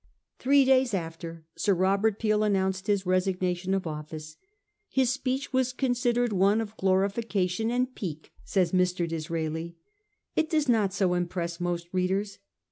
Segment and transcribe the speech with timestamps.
[0.39, 4.35] Three days after Sir Robert Peel announced his resignation of office.
[4.89, 9.07] His speech' was considered one of glorification and pique,' says Mr.
[9.07, 9.77] Disraeli.
[10.35, 12.39] It does not so impress most readers.